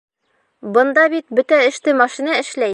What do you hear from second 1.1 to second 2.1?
бит бөтә эште